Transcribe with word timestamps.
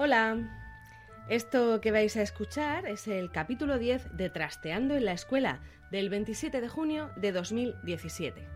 Hola. 0.00 0.38
Esto 1.28 1.80
que 1.80 1.90
vais 1.90 2.16
a 2.16 2.22
escuchar 2.22 2.86
es 2.86 3.08
el 3.08 3.32
capítulo 3.32 3.80
10 3.80 4.16
de 4.16 4.30
Trasteando 4.30 4.94
en 4.94 5.04
la 5.04 5.10
Escuela 5.10 5.58
del 5.90 6.08
27 6.08 6.60
de 6.60 6.68
junio 6.68 7.10
de 7.16 7.32
2017. 7.32 8.46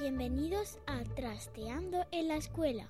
Bienvenidos 0.00 0.78
a 0.86 1.02
Trasteando 1.14 2.06
en 2.12 2.28
la 2.28 2.36
Escuela. 2.36 2.88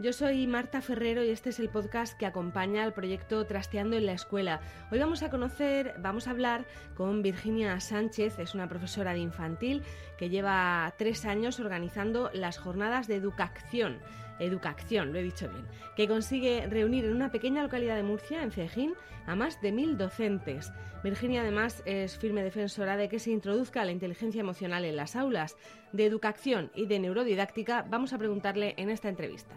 Yo 0.00 0.14
soy 0.14 0.46
Marta 0.46 0.80
Ferrero 0.80 1.22
y 1.22 1.28
este 1.28 1.50
es 1.50 1.60
el 1.60 1.68
podcast 1.68 2.18
que 2.18 2.24
acompaña 2.24 2.84
al 2.84 2.94
proyecto 2.94 3.44
Trasteando 3.44 3.98
en 3.98 4.06
la 4.06 4.14
Escuela. 4.14 4.62
Hoy 4.90 4.98
vamos 4.98 5.22
a 5.22 5.28
conocer, 5.28 5.94
vamos 5.98 6.26
a 6.26 6.30
hablar 6.30 6.64
con 6.96 7.20
Virginia 7.20 7.78
Sánchez, 7.80 8.38
es 8.38 8.54
una 8.54 8.70
profesora 8.70 9.12
de 9.12 9.18
infantil 9.18 9.82
que 10.16 10.30
lleva 10.30 10.94
tres 10.96 11.26
años 11.26 11.60
organizando 11.60 12.30
las 12.32 12.56
jornadas 12.56 13.08
de 13.08 13.16
educación 13.16 14.00
Educación, 14.42 15.12
lo 15.12 15.18
he 15.18 15.22
dicho 15.22 15.48
bien, 15.48 15.66
que 15.96 16.08
consigue 16.08 16.66
reunir 16.66 17.04
en 17.04 17.14
una 17.14 17.30
pequeña 17.30 17.62
localidad 17.62 17.96
de 17.96 18.02
Murcia, 18.02 18.42
en 18.42 18.50
Cejín, 18.50 18.94
a 19.26 19.34
más 19.34 19.60
de 19.60 19.72
mil 19.72 19.96
docentes. 19.96 20.72
Virginia 21.02 21.42
además 21.42 21.82
es 21.86 22.18
firme 22.18 22.42
defensora 22.42 22.96
de 22.96 23.08
que 23.08 23.18
se 23.18 23.30
introduzca 23.30 23.84
la 23.84 23.92
inteligencia 23.92 24.40
emocional 24.40 24.84
en 24.84 24.96
las 24.96 25.16
aulas. 25.16 25.56
De 25.92 26.06
educación 26.06 26.70
y 26.74 26.86
de 26.86 26.98
neurodidáctica 26.98 27.84
vamos 27.88 28.12
a 28.12 28.18
preguntarle 28.18 28.74
en 28.76 28.90
esta 28.90 29.08
entrevista. 29.08 29.56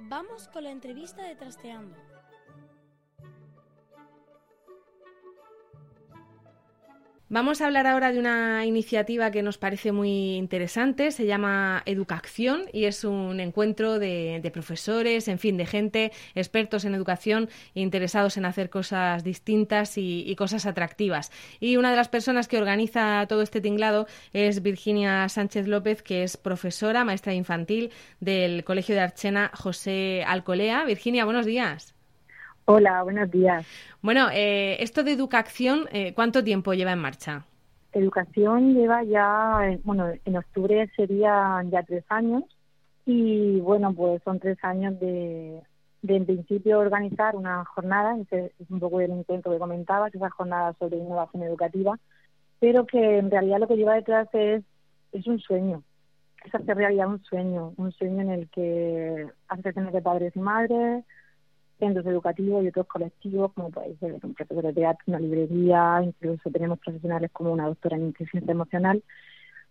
Vamos 0.00 0.48
con 0.48 0.64
la 0.64 0.70
entrevista 0.70 1.22
de 1.22 1.34
Trasteando. 1.34 1.96
Vamos 7.34 7.60
a 7.60 7.66
hablar 7.66 7.88
ahora 7.88 8.12
de 8.12 8.20
una 8.20 8.64
iniciativa 8.64 9.32
que 9.32 9.42
nos 9.42 9.58
parece 9.58 9.90
muy 9.90 10.36
interesante, 10.36 11.10
se 11.10 11.26
llama 11.26 11.82
Educación 11.84 12.66
y 12.72 12.84
es 12.84 13.02
un 13.02 13.40
encuentro 13.40 13.98
de, 13.98 14.48
profesores, 14.52 15.26
en 15.26 15.40
fin, 15.40 15.56
de 15.56 15.66
gente, 15.66 16.12
expertos 16.36 16.84
en 16.84 16.94
educación, 16.94 17.48
interesados 17.74 18.36
en 18.36 18.44
hacer 18.44 18.70
cosas 18.70 19.24
distintas 19.24 19.98
y, 19.98 20.32
cosas 20.36 20.64
atractivas. 20.64 21.32
Y 21.58 21.76
una 21.76 21.90
de 21.90 21.96
las 21.96 22.08
personas 22.08 22.46
que 22.46 22.56
organiza 22.56 23.26
todo 23.28 23.42
este 23.42 23.60
tinglado 23.60 24.06
es 24.32 24.62
Virginia 24.62 25.28
Sánchez 25.28 25.66
López, 25.66 26.04
que 26.04 26.22
es 26.22 26.36
profesora, 26.36 27.04
maestra 27.04 27.34
infantil 27.34 27.90
del 28.20 28.62
Colegio 28.62 28.94
de 28.94 29.00
Archena 29.00 29.50
José 29.54 30.22
Alcolea. 30.24 30.84
Virginia, 30.84 31.24
buenos 31.24 31.46
días. 31.46 31.93
Hola, 32.66 33.02
buenos 33.02 33.30
días. 33.30 33.66
Bueno, 34.00 34.28
eh, 34.32 34.82
esto 34.82 35.02
de 35.04 35.12
educación, 35.12 35.86
eh, 35.92 36.14
¿cuánto 36.14 36.42
tiempo 36.42 36.72
lleva 36.72 36.92
en 36.92 36.98
marcha? 36.98 37.44
Educación 37.92 38.74
lleva 38.74 39.04
ya, 39.04 39.60
eh, 39.68 39.80
bueno, 39.84 40.10
en 40.24 40.36
octubre 40.36 40.90
serían 40.96 41.70
ya 41.70 41.82
tres 41.82 42.04
años 42.08 42.44
y 43.04 43.60
bueno, 43.60 43.92
pues 43.92 44.22
son 44.22 44.40
tres 44.40 44.56
años 44.62 44.98
de, 44.98 45.60
de 46.00 46.16
en 46.16 46.24
principio 46.24 46.78
organizar 46.78 47.36
una 47.36 47.66
jornada, 47.66 48.16
ese 48.18 48.52
es 48.58 48.70
un 48.70 48.80
poco 48.80 49.00
el 49.00 49.10
intento 49.10 49.50
que 49.50 49.58
comentabas, 49.58 50.14
esa 50.14 50.30
jornada 50.30 50.74
sobre 50.78 50.96
innovación 50.96 51.42
educativa, 51.42 51.98
pero 52.60 52.86
que 52.86 53.18
en 53.18 53.30
realidad 53.30 53.60
lo 53.60 53.68
que 53.68 53.76
lleva 53.76 53.94
detrás 53.94 54.26
es, 54.32 54.64
es 55.12 55.26
un 55.26 55.38
sueño, 55.38 55.82
es 56.46 56.54
hacer 56.54 56.78
realidad 56.78 57.08
un 57.08 57.22
sueño, 57.24 57.74
un 57.76 57.92
sueño 57.92 58.22
en 58.22 58.30
el 58.30 58.48
que 58.48 59.26
asociaciones 59.48 59.92
de 59.92 60.00
padres 60.00 60.34
y 60.34 60.40
madres, 60.40 61.04
centros 61.84 62.06
educativos 62.06 62.64
y 62.64 62.68
otros 62.68 62.86
colectivos, 62.86 63.52
como 63.52 63.70
puede 63.70 63.96
ser 63.96 64.14
un 64.22 64.34
profesor 64.34 64.64
de 64.64 64.72
teatro, 64.72 65.04
una 65.06 65.20
librería, 65.20 66.00
incluso 66.02 66.50
tenemos 66.50 66.78
profesionales 66.78 67.30
como 67.32 67.52
una 67.52 67.66
doctora 67.66 67.96
en 67.96 68.06
inteligencia 68.06 68.52
emocional, 68.52 69.02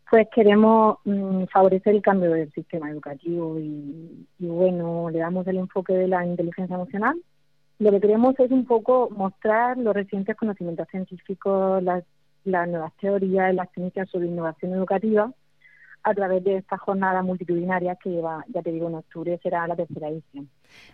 pues 0.10 0.28
queremos 0.34 0.98
mm, 1.06 1.46
favorecer 1.46 1.96
el 1.96 2.02
cambio 2.02 2.32
del 2.32 2.52
sistema 2.52 2.92
educativo 2.92 3.58
y, 3.60 4.28
bueno, 4.40 5.10
le 5.10 5.20
damos 5.20 5.48
el 5.48 5.58
enfoque 5.58 5.94
de 5.94 6.08
la 6.08 6.26
inteligencia 6.26 6.76
emocional. 6.76 7.20
Lo 7.80 7.90
que 7.92 8.00
queremos 8.00 8.40
es 8.40 8.52
un 8.52 8.66
poco 8.66 9.10
mostrar 9.10 9.78
los 9.78 9.94
recientes 9.96 10.36
conocimientos 10.36 10.88
científicos, 10.90 11.82
las, 11.82 12.04
las 12.44 12.68
nuevas 12.70 12.94
teorías, 13.02 13.56
las 13.56 13.72
técnicas 13.72 14.10
sobre 14.10 14.28
innovación 14.28 14.74
educativa 14.74 15.32
a 16.04 16.14
través 16.14 16.44
de 16.44 16.58
esta 16.58 16.78
jornada 16.78 17.24
multitudinaria 17.24 17.96
que 17.96 18.12
lleva, 18.12 18.46
ya 18.50 18.62
te 18.62 18.72
digo, 18.72 18.90
en 18.90 18.96
octubre 18.96 19.40
será 19.42 19.68
la 19.68 19.76
tercera 19.76 20.10
edición. 20.10 20.50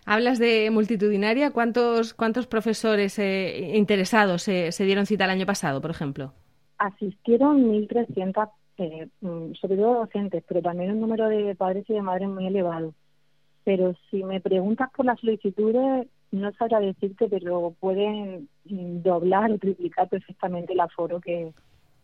Hablas 0.06 0.38
de 0.38 0.70
multitudinaria. 0.70 1.50
¿Cuántos, 1.50 2.14
cuántos 2.14 2.46
profesores 2.46 3.18
eh, 3.18 3.72
interesados 3.74 4.42
se 4.42 4.84
dieron 4.84 5.06
cita 5.06 5.24
el 5.24 5.30
año 5.30 5.46
pasado, 5.46 5.80
por 5.80 5.90
ejemplo? 5.90 6.32
Asistieron 6.80 7.70
1.300, 7.70 8.50
eh, 8.78 9.08
mm, 9.20 9.52
sobre 9.52 9.76
todo 9.76 10.00
docentes, 10.00 10.42
pero 10.48 10.62
también 10.62 10.92
un 10.92 11.00
número 11.00 11.28
de 11.28 11.54
padres 11.54 11.84
y 11.88 11.92
de 11.92 12.00
madres 12.00 12.28
muy 12.28 12.46
elevado. 12.46 12.94
Pero 13.64 13.94
si 14.10 14.24
me 14.24 14.40
preguntas 14.40 14.88
por 14.96 15.04
las 15.04 15.20
solicitudes, 15.20 16.06
no 16.30 16.52
sabría 16.52 16.80
decirte, 16.80 17.28
pero 17.28 17.74
pueden 17.78 18.48
mm, 18.64 19.02
doblar 19.02 19.50
o 19.52 19.58
triplicar 19.58 20.08
perfectamente 20.08 20.72
el 20.72 20.80
aforo 20.80 21.20
que, 21.20 21.52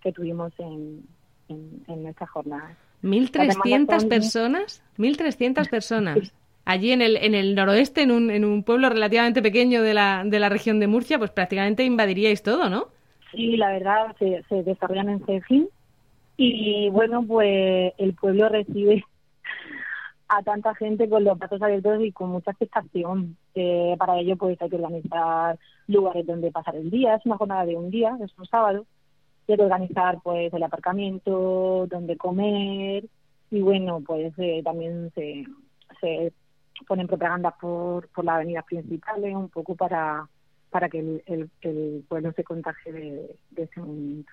que 0.03 0.13
tuvimos 0.13 0.53
en, 0.59 1.07
en, 1.49 1.83
en 1.89 2.03
nuestra 2.03 2.27
jornada. 2.27 2.77
¿1.300 3.03 4.09
personas? 4.09 4.83
¿1.300 4.99 5.71
personas? 5.71 6.35
Allí 6.67 6.91
en 6.91 7.01
el, 7.01 7.17
en 7.17 7.35
el 7.35 7.55
noroeste, 7.55 8.03
en 8.03 8.11
un, 8.11 8.31
en 8.31 8.45
un 8.45 8.65
pueblo 8.65 8.89
relativamente 8.89 9.41
pequeño 9.41 9.83
de 9.83 9.95
la, 9.95 10.25
de 10.27 10.41
la 10.41 10.49
región 10.49 10.81
de 10.81 10.89
Murcia, 10.89 11.17
pues 11.17 11.31
prácticamente 11.31 11.85
invadiríais 11.85 12.43
todo, 12.43 12.69
¿no? 12.69 12.89
Sí, 13.31 13.57
la 13.57 13.71
verdad, 13.71 14.17
se, 14.19 14.43
se 14.49 14.65
desarrollan 14.65 15.09
en 15.09 15.25
Cejín. 15.25 15.69
Y 16.37 16.91
bueno, 16.91 17.25
pues 17.25 17.95
el 17.99 18.15
pueblo 18.15 18.49
recibe 18.49 19.05
a 20.29 20.43
tanta 20.43 20.75
gente 20.75 21.09
con 21.09 21.23
los 21.23 21.39
brazos 21.39 21.63
abiertos 21.63 22.03
y 22.03 22.11
con 22.11 22.31
mucha 22.31 22.51
expectación. 22.51 23.37
Para 23.97 24.19
ello, 24.19 24.37
pues 24.37 24.61
hay 24.61 24.69
que 24.69 24.77
organizar 24.77 25.57
lugares 25.87 26.27
donde 26.27 26.51
pasar 26.51 26.75
el 26.75 26.91
día. 26.91 27.15
Es 27.15 27.25
una 27.27 27.37
jornada 27.37 27.65
de 27.65 27.77
un 27.77 27.91
día, 27.91 28.19
es 28.23 28.37
un 28.37 28.45
sábado 28.45 28.85
de 29.47 29.55
organizar 29.55 30.19
pues 30.25 30.53
el 30.53 30.63
aparcamiento, 30.65 31.87
donde 31.89 32.17
comer 32.17 33.05
y 33.53 33.61
bueno, 33.61 34.03
pues 34.05 34.33
eh, 34.39 34.61
también 34.65 35.13
se, 35.15 35.45
se 36.01 36.33
ponen 36.85 37.07
propaganda 37.07 37.51
por, 37.53 38.09
por 38.09 38.25
las 38.25 38.37
avenidas 38.37 38.65
principales 38.65 39.35
un 39.35 39.49
poco 39.49 39.75
para, 39.75 40.27
para 40.71 40.89
que 40.89 40.99
el, 40.99 41.51
el, 41.61 42.05
pueblo 42.09 42.33
se 42.33 42.45
contagie 42.45 42.93
de, 42.93 43.37
ese 43.57 43.81
movimiento. 43.81 44.33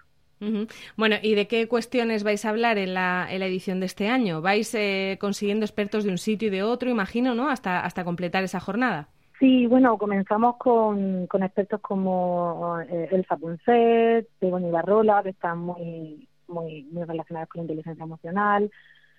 Bueno, 0.97 1.15
¿y 1.21 1.35
de 1.35 1.47
qué 1.47 1.69
cuestiones 1.69 2.23
vais 2.25 2.43
a 2.43 2.49
hablar 2.49 2.77
en 2.77 2.93
la, 2.93 3.27
en 3.29 3.39
la 3.39 3.45
edición 3.45 3.79
de 3.79 3.85
este 3.85 4.09
año? 4.09 4.41
¿Vais 4.41 4.75
eh, 4.75 5.17
consiguiendo 5.21 5.65
expertos 5.65 6.03
de 6.03 6.11
un 6.11 6.17
sitio 6.17 6.49
y 6.49 6.51
de 6.51 6.63
otro, 6.63 6.89
imagino, 6.89 7.33
¿no? 7.33 7.49
Hasta, 7.49 7.85
hasta 7.85 8.03
completar 8.03 8.43
esa 8.43 8.59
jornada. 8.59 9.07
Sí, 9.39 9.67
bueno, 9.67 9.97
comenzamos 9.97 10.57
con, 10.57 11.27
con 11.27 11.43
expertos 11.43 11.79
como 11.81 12.77
eh, 12.81 13.07
Elsa 13.11 13.37
Punset, 13.37 14.27
Begoña 14.39 14.67
Ibarrola, 14.67 15.23
que 15.23 15.29
están 15.29 15.59
muy, 15.59 16.27
muy, 16.47 16.83
muy 16.91 17.03
relacionados 17.03 17.49
con 17.49 17.59
la 17.59 17.63
inteligencia 17.63 18.03
emocional. 18.03 18.69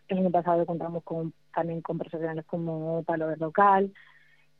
El 0.08 0.18
año 0.18 0.30
pasado 0.30 0.66
contamos 0.66 1.02
con, 1.02 1.32
también 1.54 1.80
con 1.80 1.98
profesionales 1.98 2.44
como 2.46 3.02
Palo 3.04 3.28
de 3.28 3.36
Local. 3.36 3.92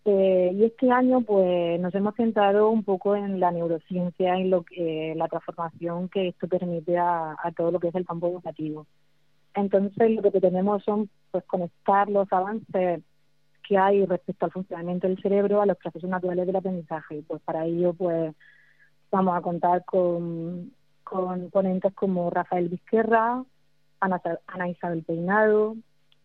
Eh, 0.07 0.53
y 0.55 0.65
este 0.65 0.91
año 0.91 1.23
pues 1.23 1.81
nos 1.81 1.95
hemos 1.95 2.15
centrado 2.15 2.69
un 2.69 2.85
poco 2.85 3.17
en 3.17 3.41
la 3.41 3.51
neurociencia 3.51 4.39
y 4.39 4.49
lo 4.49 4.63
que, 4.63 5.15
la 5.17 5.29
transformación 5.29 6.11
que 6.11 6.29
esto 6.29 6.47
permite 6.47 6.99
a, 6.99 7.37
a 7.43 7.53
todo 7.53 7.71
lo 7.71 7.81
que 7.81 7.89
es 7.89 7.95
el 7.95 8.07
campo 8.07 8.29
educativo. 8.29 8.87
Entonces 9.55 10.11
lo 10.11 10.31
que 10.31 10.41
tenemos 10.41 10.83
son 10.85 11.09
pues 11.31 11.45
conectar 11.45 12.11
los 12.11 12.31
avances 12.33 13.03
que 13.67 13.79
hay 13.79 14.05
respecto 14.05 14.45
al 14.45 14.53
funcionamiento 14.53 15.09
del 15.09 15.21
cerebro 15.23 15.63
a 15.63 15.67
los 15.67 15.79
procesos 15.79 16.11
naturales 16.11 16.47
del 16.47 16.57
aprendizaje. 16.57 17.17
Y 17.17 17.23
pues 17.23 17.41
para 17.43 17.65
ello 17.65 17.95
pues 17.95 18.35
vamos 19.11 19.37
a 19.37 19.41
contar 19.41 19.85
con, 19.85 20.73
con 21.03 21.51
ponentes 21.51 21.95
como 21.95 22.31
Rafael 22.31 22.69
Vizquerra, 22.69 23.43
Ana, 24.05 24.21
Ana 24.47 24.69
Isabel 24.69 25.03
Peinado, 25.03 25.77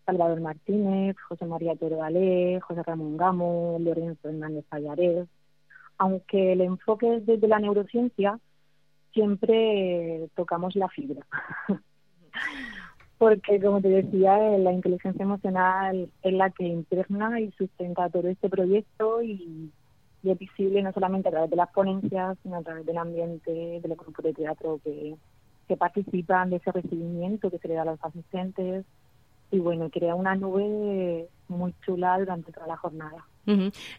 Salvador 0.06 0.40
Martínez, 0.40 1.16
José 1.28 1.46
María 1.46 1.76
Toro 1.76 1.98
José 1.98 2.82
Ramón 2.82 3.16
Gamo, 3.16 3.78
Lorenzo 3.80 4.28
Hernández 4.28 4.64
Pallarés. 4.68 5.28
Aunque 5.98 6.52
el 6.52 6.60
enfoque 6.62 7.16
es 7.16 7.26
desde 7.26 7.48
la 7.48 7.58
neurociencia, 7.58 8.38
siempre 9.12 10.28
tocamos 10.34 10.74
la 10.76 10.88
fibra. 10.88 11.26
porque 13.20 13.60
como 13.60 13.82
te 13.82 13.88
decía, 13.88 14.38
la 14.56 14.72
inteligencia 14.72 15.22
emocional 15.22 16.10
es 16.22 16.32
la 16.32 16.48
que 16.48 16.64
interna 16.64 17.38
y 17.38 17.50
sustenta 17.52 18.08
todo 18.08 18.28
este 18.28 18.48
proyecto 18.48 19.22
y, 19.22 19.70
es 20.22 20.38
visible 20.38 20.82
no 20.82 20.92
solamente 20.92 21.28
a 21.28 21.30
través 21.30 21.50
de 21.50 21.56
las 21.56 21.70
ponencias, 21.70 22.36
sino 22.42 22.56
a 22.56 22.62
través 22.62 22.84
del 22.84 22.98
ambiente, 22.98 23.80
de 23.80 23.88
los 23.88 23.96
grupos 23.96 24.22
de 24.22 24.34
teatro 24.34 24.78
que, 24.84 25.16
que 25.70 25.76
participan, 25.76 26.50
de 26.50 26.56
ese 26.56 26.72
recibimiento 26.72 27.48
que 27.48 27.58
se 27.58 27.68
le 27.68 27.74
da 27.74 27.82
a 27.82 27.84
los 27.84 28.04
asistentes 28.04 28.84
y 29.52 29.60
bueno, 29.60 29.88
crea 29.88 30.16
una 30.16 30.34
nube 30.34 31.28
muy 31.46 31.72
chula 31.86 32.18
durante 32.18 32.50
toda 32.50 32.66
la 32.66 32.76
jornada. 32.76 33.24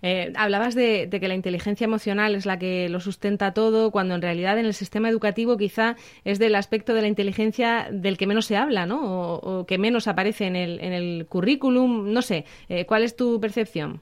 Eh, 0.01 0.33
hablabas 0.35 0.75
de, 0.75 1.07
que 1.09 1.27
la 1.29 1.33
inteligencia 1.33 1.85
emocional 1.85 2.35
es 2.35 2.45
la 2.45 2.59
que 2.59 2.89
lo 2.89 2.99
sustenta 2.99 3.53
todo, 3.53 3.89
cuando 3.91 4.15
en 4.15 4.21
realidad 4.21 4.59
en 4.59 4.65
el 4.65 4.73
sistema 4.73 5.07
educativo 5.07 5.55
quizá 5.55 5.95
es 6.25 6.39
del 6.39 6.55
aspecto 6.55 6.93
de 6.93 7.03
la 7.03 7.07
inteligencia 7.07 7.87
del 7.89 8.17
que 8.17 8.27
menos 8.27 8.47
se 8.47 8.57
habla, 8.57 8.85
¿no? 8.85 8.99
O, 9.35 9.65
que 9.65 9.77
menos 9.77 10.09
aparece 10.09 10.47
en 10.47 10.57
el, 10.57 10.81
en 10.81 10.91
el 10.91 11.25
currículum. 11.25 12.11
No 12.11 12.21
sé, 12.21 12.43
eh, 12.67 12.85
¿cuál 12.85 13.03
es 13.03 13.15
tu 13.15 13.39
percepción? 13.39 14.01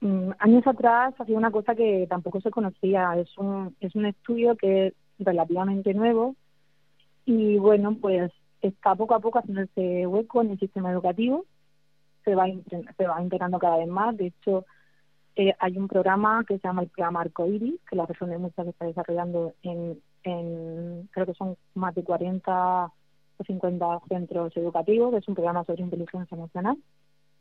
mm, 0.00 0.30
años 0.40 0.66
atrás 0.66 1.14
hacía 1.20 1.38
una 1.38 1.52
cosa 1.52 1.76
que 1.76 2.06
tampoco 2.08 2.40
se 2.40 2.50
conocía. 2.50 3.16
Es 3.16 3.38
un, 3.38 3.76
es 3.80 3.94
un 3.94 4.06
estudio 4.06 4.56
que 4.56 4.88
es 4.88 4.94
relativamente 5.20 5.94
nuevo 5.94 6.34
y 7.26 7.58
bueno, 7.58 7.96
pues 8.00 8.32
está 8.62 8.94
poco 8.94 9.14
a 9.14 9.20
poco 9.20 9.40
haciendo 9.40 9.62
ese 9.62 10.06
hueco 10.06 10.42
en 10.42 10.52
el 10.52 10.58
sistema 10.58 10.90
educativo. 10.90 11.44
Se 12.24 12.34
va, 12.34 12.46
se 12.96 13.06
va 13.06 13.22
integrando 13.22 13.58
cada 13.58 13.78
vez 13.78 13.88
más. 13.88 14.16
De 14.16 14.28
hecho, 14.28 14.64
eh, 15.34 15.54
hay 15.58 15.76
un 15.76 15.88
programa 15.88 16.44
que 16.48 16.58
se 16.58 16.66
llama 16.66 16.82
el 16.82 16.88
programa 16.88 17.20
Arcoiris, 17.20 17.80
que 17.88 17.96
la 17.96 18.06
persona 18.06 18.32
de 18.32 18.38
muchas 18.38 18.66
está 18.66 18.86
desarrollando 18.86 19.52
en, 19.62 20.00
en, 20.22 21.08
creo 21.12 21.26
que 21.26 21.34
son 21.34 21.56
más 21.74 21.94
de 21.94 22.04
40 22.04 22.86
o 22.86 23.44
50 23.44 24.00
centros 24.08 24.56
educativos, 24.56 25.12
que 25.12 25.18
es 25.18 25.28
un 25.28 25.34
programa 25.34 25.64
sobre 25.64 25.82
inteligencia 25.82 26.34
emocional, 26.34 26.78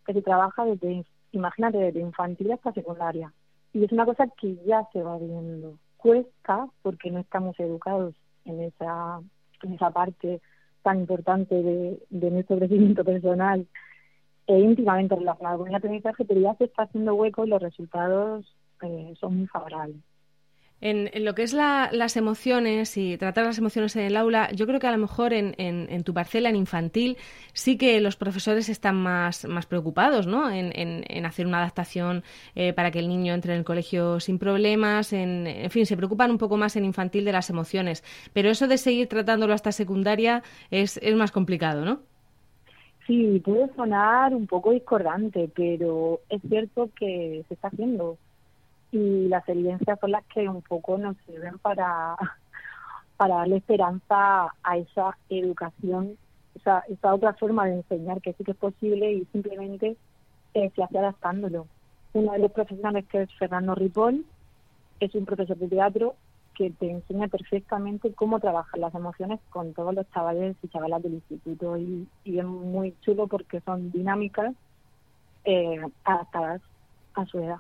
que 0.06 0.14
se 0.14 0.22
trabaja 0.22 0.66
desde, 0.66 1.06
imagínate, 1.32 1.78
desde 1.78 2.02
infantil 2.02 2.52
hasta 2.52 2.74
secundaria. 2.74 3.32
Y 3.72 3.84
es 3.84 3.92
una 3.92 4.06
cosa 4.06 4.28
que 4.38 4.56
ya 4.66 4.88
se 4.92 5.02
va 5.02 5.18
viendo. 5.18 5.78
Cuesta 5.98 6.68
porque 6.82 7.12
no 7.12 7.20
estamos 7.20 7.60
educados 7.60 8.14
en 8.44 8.62
esa, 8.62 9.22
en 9.64 9.74
esa 9.74 9.92
parte 9.92 10.42
tan 10.84 11.00
importante 11.00 11.56
de, 11.56 12.00
de 12.10 12.32
nuestro 12.32 12.58
crecimiento 12.58 13.04
personal 13.04 13.68
e 14.48 14.60
íntimamente 14.60 15.16
relacionado 15.16 15.60
con 15.60 15.70
el 15.70 15.76
aprendizaje, 15.76 16.26
pero 16.26 16.40
ya 16.40 16.56
se 16.56 16.66
está 16.66 16.84
haciendo 16.84 17.16
hueco 17.16 17.46
y 17.46 17.50
los 17.50 17.62
resultados 17.62 18.46
eh, 18.82 19.14
son 19.20 19.38
muy 19.38 19.48
favorables. 19.48 19.98
En, 20.82 21.10
lo 21.24 21.34
que 21.34 21.44
es 21.44 21.54
las 21.54 22.18
emociones 22.18 22.98
y 22.98 23.18
tratar 23.18 23.46
las 23.46 23.58
emociones 23.58 23.96
en 23.96 24.04
el 24.04 24.18
aula, 24.18 24.52
yo 24.52 24.68
creo 24.68 24.80
que 24.80 24.88
a 24.88 24.92
lo 24.92 24.98
mejor 24.98 25.34
en, 25.34 25.56
en, 25.58 26.04
tu 26.04 26.14
parcela, 26.14 26.50
en 26.50 26.56
infantil, 26.56 27.18
sí 27.54 27.78
que 27.78 28.00
los 28.02 28.18
profesores 28.18 28.70
están 28.70 28.96
más, 28.96 29.46
más 29.46 29.66
preocupados 29.66 30.28
¿no? 30.28 30.52
en, 30.52 31.26
hacer 31.26 31.48
una 31.48 31.60
adaptación 31.60 32.24
eh, 32.56 32.74
para 32.74 32.92
que 32.92 33.00
el 33.00 33.08
niño 33.08 33.34
entre 33.34 33.54
en 33.54 33.60
el 33.60 33.66
colegio 33.66 34.20
sin 34.20 34.38
problemas. 34.38 35.14
En, 35.14 35.48
en 35.48 35.72
fin, 35.72 35.86
se 35.86 35.98
preocupan 35.98 36.30
un 36.30 36.38
poco 36.38 36.58
más 36.58 36.76
en 36.76 36.86
infantil 36.86 37.26
de 37.26 37.32
las 37.32 37.50
emociones. 37.50 38.04
Pero 38.34 38.50
eso 38.50 38.68
de 38.68 38.78
seguir 38.78 39.08
tratándolo 39.08 39.54
hasta 39.54 39.72
secundaria 39.72 40.44
es, 40.72 40.98
es 40.98 41.16
más 41.16 41.32
complicado, 41.32 41.86
¿no? 41.86 42.02
Sí, 43.08 43.40
puede 43.44 43.74
sonar 43.76 44.34
un 44.34 44.48
poco 44.48 44.72
discordante, 44.72 45.50
pero 45.56 46.22
es 46.30 46.42
cierto 46.48 46.90
que 46.98 47.44
se 47.48 47.54
está 47.54 47.68
haciendo 47.68 48.18
y 48.96 49.28
las 49.28 49.48
evidencias 49.50 50.00
son 50.00 50.12
las 50.12 50.24
que 50.28 50.48
un 50.48 50.62
poco 50.62 50.98
nos 50.98 51.18
sirven 51.26 51.60
para, 51.60 52.16
para 53.18 53.36
darle 53.36 53.58
esperanza 53.58 54.48
a 54.64 54.78
esa 54.78 55.18
educación, 55.30 56.18
esa, 56.56 56.80
esa 56.88 57.14
otra 57.14 57.34
forma 57.34 57.66
de 57.66 57.76
enseñar 57.76 58.22
que 58.22 58.32
sí 58.34 58.46
que 58.46 58.52
es 58.52 58.58
posible 58.58 59.12
y 59.12 59.26
simplemente 59.34 59.98
eh, 60.54 60.72
se 60.74 60.84
hace 60.84 60.98
adaptándolo. 60.98 61.68
Uno 62.14 62.32
de 62.32 62.40
los 62.40 62.54
profesionales 62.54 63.06
que 63.12 63.24
es 63.24 63.34
Fernando 63.38 63.76
Ripoll 63.76 64.26
es 65.02 65.14
un 65.14 65.26
profesor 65.26 65.58
de 65.58 65.68
teatro 65.68 66.16
que 66.54 66.70
te 66.70 66.90
enseña 66.90 67.28
perfectamente 67.28 68.14
cómo 68.14 68.40
trabajar 68.40 68.80
las 68.80 68.96
emociones 68.96 69.42
con 69.50 69.74
todos 69.74 69.94
los 69.94 70.10
chavales 70.12 70.56
y 70.64 70.70
chavalas 70.70 71.04
del 71.04 71.16
instituto 71.16 71.78
y, 71.78 72.08
es 72.24 72.46
muy 72.46 72.96
chulo 73.02 73.28
porque 73.28 73.60
son 73.60 73.92
dinámicas 73.92 74.54
eh, 75.44 75.82
adaptadas 76.06 76.62
a 77.14 77.26
su 77.26 77.40
edad. 77.40 77.60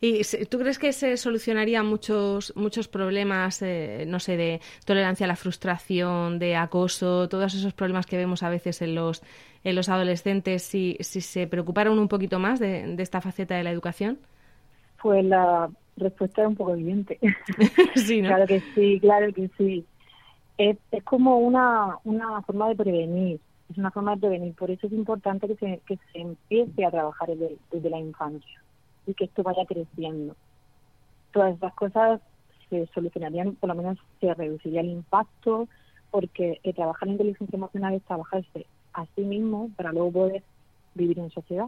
¿Y 0.00 0.22
tú 0.46 0.58
crees 0.58 0.78
que 0.78 0.92
se 0.92 1.16
solucionarían 1.16 1.86
muchos 1.86 2.52
muchos 2.56 2.88
problemas, 2.88 3.62
eh, 3.62 4.04
no 4.06 4.18
sé, 4.18 4.36
de 4.36 4.60
tolerancia 4.84 5.24
a 5.24 5.28
la 5.28 5.36
frustración, 5.36 6.40
de 6.40 6.56
acoso, 6.56 7.28
todos 7.28 7.54
esos 7.54 7.72
problemas 7.72 8.06
que 8.06 8.16
vemos 8.16 8.42
a 8.42 8.50
veces 8.50 8.82
en 8.82 8.96
los 8.96 9.22
en 9.62 9.74
los 9.74 9.88
adolescentes, 9.88 10.62
si, 10.62 10.96
si 11.00 11.20
se 11.20 11.46
preocuparan 11.46 11.98
un 11.98 12.08
poquito 12.08 12.38
más 12.38 12.58
de, 12.58 12.96
de 12.96 13.02
esta 13.02 13.20
faceta 13.20 13.56
de 13.56 13.64
la 13.64 13.70
educación? 13.70 14.18
Pues 15.02 15.24
la 15.24 15.68
respuesta 15.96 16.42
es 16.42 16.48
un 16.48 16.56
poco 16.56 16.74
evidente. 16.74 17.18
Claro 18.22 18.46
que 18.46 18.60
sí, 18.74 19.00
claro 19.00 19.32
que 19.32 19.50
sí. 19.56 19.84
Es, 20.58 20.76
es 20.90 21.02
como 21.02 21.38
una, 21.38 21.98
una 22.04 22.42
forma 22.42 22.68
de 22.68 22.76
prevenir, 22.76 23.40
es 23.70 23.78
una 23.78 23.90
forma 23.90 24.14
de 24.14 24.20
prevenir. 24.20 24.54
Por 24.54 24.70
eso 24.70 24.86
es 24.86 24.92
importante 24.92 25.48
que 25.48 25.56
se, 25.56 25.80
que 25.86 25.98
se 26.12 26.20
empiece 26.20 26.84
a 26.84 26.90
trabajar 26.90 27.28
desde, 27.28 27.56
desde 27.72 27.90
la 27.90 27.98
infancia 27.98 28.60
y 29.06 29.14
que 29.14 29.24
esto 29.24 29.42
vaya 29.42 29.64
creciendo. 29.66 30.34
Todas 31.32 31.54
estas 31.54 31.74
cosas 31.74 32.20
se 32.68 32.86
solucionarían, 32.94 33.54
por 33.54 33.68
lo 33.68 33.74
menos 33.74 33.98
se 34.20 34.34
reduciría 34.34 34.80
el 34.80 34.90
impacto, 34.90 35.68
porque 36.10 36.60
trabajar 36.74 37.08
en 37.08 37.12
inteligencia 37.12 37.56
emocional 37.56 37.94
es 37.94 38.02
trabajarse 38.02 38.66
a 38.92 39.06
sí 39.14 39.22
mismo 39.22 39.70
para 39.76 39.92
luego 39.92 40.12
poder 40.12 40.42
vivir 40.94 41.18
en 41.18 41.30
sociedad. 41.30 41.66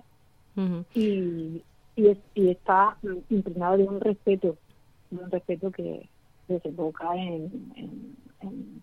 y, 0.95 1.63
y, 1.97 2.49
está 2.51 2.97
impregnado 3.29 3.77
de 3.77 3.85
un 3.85 4.01
respeto, 4.01 4.57
de 5.11 5.23
un 5.23 5.31
respeto 5.31 5.71
que 5.71 6.09
desemboca 6.49 7.15
en, 7.15 7.73
en, 8.41 8.83